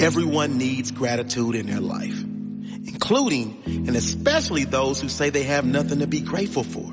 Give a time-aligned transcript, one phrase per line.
[0.00, 6.00] Everyone needs gratitude in their life, including and especially those who say they have nothing
[6.00, 6.92] to be grateful for.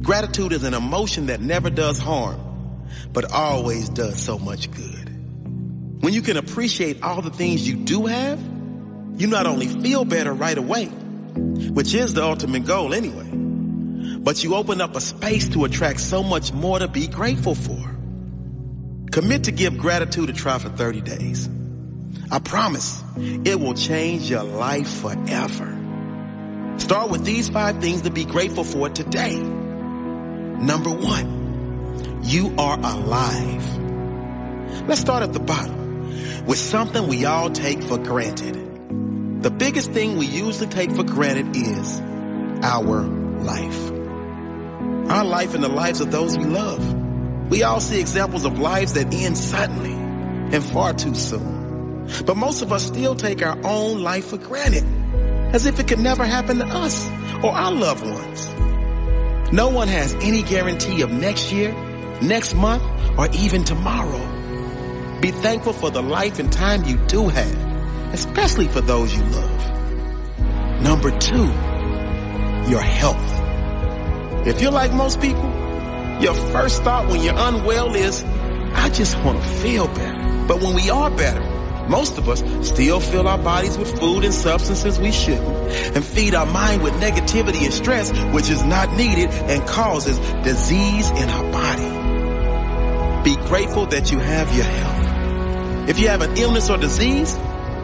[0.00, 6.02] Gratitude is an emotion that never does harm, but always does so much good.
[6.02, 8.40] When you can appreciate all the things you do have,
[9.18, 13.28] you not only feel better right away, which is the ultimate goal anyway,
[14.20, 17.94] but you open up a space to attract so much more to be grateful for.
[19.10, 21.50] Commit to give gratitude a try for 30 days.
[22.30, 26.74] I promise it will change your life forever.
[26.76, 29.34] Start with these five things to be grateful for today.
[29.34, 33.78] Number one, you are alive.
[34.86, 39.42] Let's start at the bottom with something we all take for granted.
[39.42, 42.00] The biggest thing we usually take for granted is
[42.62, 43.90] our life.
[45.10, 46.94] Our life and the lives of those we love.
[47.48, 49.94] We all see examples of lives that end suddenly
[50.54, 51.67] and far too soon.
[52.24, 54.84] But most of us still take our own life for granted,
[55.54, 57.08] as if it could never happen to us
[57.42, 58.48] or our loved ones.
[59.52, 61.72] No one has any guarantee of next year,
[62.20, 62.82] next month,
[63.18, 65.20] or even tomorrow.
[65.20, 70.82] Be thankful for the life and time you do have, especially for those you love.
[70.82, 71.46] Number two,
[72.70, 74.46] your health.
[74.46, 75.50] If you're like most people,
[76.20, 78.22] your first thought when you're unwell is,
[78.74, 80.44] I just want to feel better.
[80.46, 81.42] But when we are better,
[81.88, 85.46] most of us still fill our bodies with food and substances we shouldn't
[85.96, 91.08] and feed our mind with negativity and stress, which is not needed and causes disease
[91.10, 93.30] in our body.
[93.30, 95.88] Be grateful that you have your health.
[95.88, 97.36] If you have an illness or disease,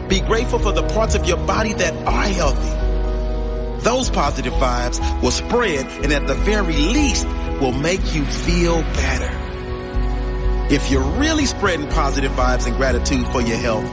[0.07, 3.81] be grateful for the parts of your body that are healthy.
[3.83, 7.27] Those positive vibes will spread and at the very least
[7.59, 9.44] will make you feel better.
[10.67, 13.87] If you're really spreading positive vibes and gratitude for your health,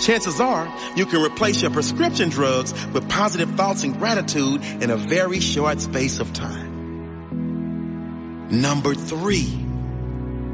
[0.00, 0.66] chances are
[0.96, 5.82] you can replace your prescription drugs with positive thoughts and gratitude in a very short
[5.82, 6.72] space of time.
[8.50, 9.52] Number three,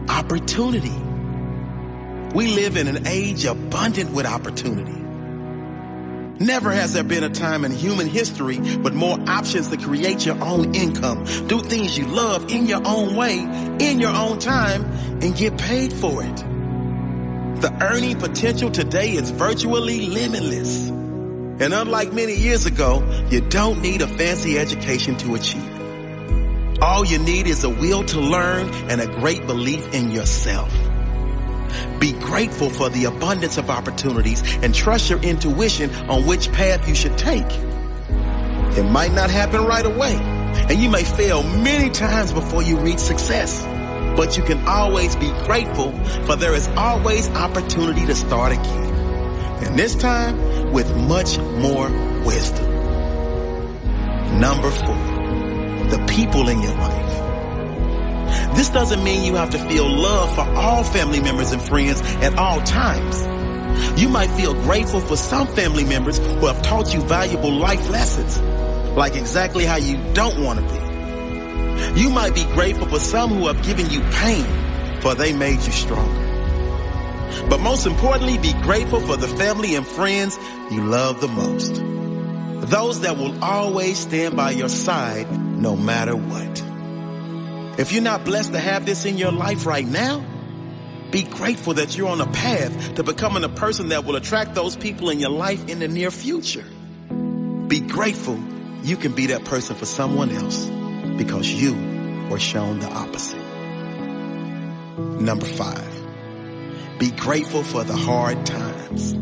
[0.08, 0.98] opportunity.
[2.34, 4.99] We live in an age abundant with opportunity.
[6.40, 10.42] Never has there been a time in human history with more options to create your
[10.42, 13.40] own income, do things you love in your own way,
[13.78, 14.84] in your own time,
[15.20, 16.36] and get paid for it.
[17.60, 20.88] The earning potential today is virtually limitless.
[20.88, 26.82] And unlike many years ago, you don't need a fancy education to achieve it.
[26.82, 30.72] All you need is a will to learn and a great belief in yourself.
[31.98, 36.94] Be grateful for the abundance of opportunities and trust your intuition on which path you
[36.94, 37.50] should take.
[38.76, 42.98] It might not happen right away, and you may fail many times before you reach
[42.98, 43.64] success.
[44.16, 45.92] But you can always be grateful
[46.26, 48.94] for there is always opportunity to start again.
[49.64, 51.90] And this time with much more
[52.24, 52.70] wisdom.
[54.40, 54.96] Number four,
[55.90, 57.09] the people in your life.
[58.60, 62.36] This doesn't mean you have to feel love for all family members and friends at
[62.36, 63.98] all times.
[63.98, 68.38] You might feel grateful for some family members who have taught you valuable life lessons,
[68.94, 72.00] like exactly how you don't want to be.
[72.02, 74.44] You might be grateful for some who have given you pain,
[75.00, 77.46] for they made you stronger.
[77.48, 80.38] But most importantly, be grateful for the family and friends
[80.70, 81.76] you love the most.
[82.68, 86.69] Those that will always stand by your side no matter what.
[87.80, 90.22] If you're not blessed to have this in your life right now,
[91.10, 94.76] be grateful that you're on a path to becoming a person that will attract those
[94.76, 96.66] people in your life in the near future.
[97.68, 98.38] Be grateful
[98.82, 100.66] you can be that person for someone else
[101.16, 101.72] because you
[102.28, 103.40] were shown the opposite.
[104.98, 109.14] Number five, be grateful for the hard times.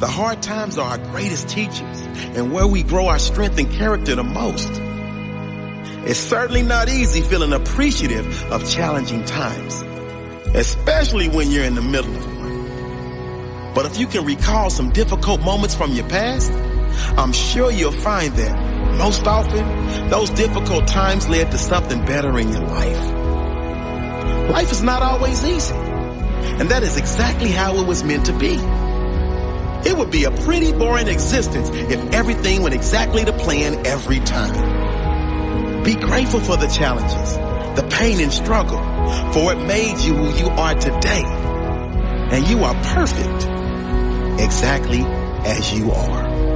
[0.00, 2.00] The hard times are our greatest teachers
[2.34, 4.72] and where we grow our strength and character the most.
[6.06, 9.80] It's certainly not easy feeling appreciative of challenging times,
[10.54, 13.72] especially when you're in the middle of one.
[13.74, 16.52] But if you can recall some difficult moments from your past,
[17.16, 22.50] I'm sure you'll find that most often those difficult times led to something better in
[22.50, 24.50] your life.
[24.50, 28.58] Life is not always easy, and that is exactly how it was meant to be.
[29.88, 34.83] It would be a pretty boring existence if everything went exactly to plan every time.
[35.84, 37.36] Be grateful for the challenges,
[37.76, 38.78] the pain and struggle,
[39.34, 41.24] for it made you who you are today.
[42.32, 43.44] And you are perfect
[44.40, 45.02] exactly
[45.44, 46.53] as you are.